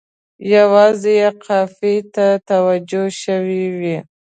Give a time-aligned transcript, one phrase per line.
[0.55, 3.97] یوازې قافیې ته یې توجه شوې وي.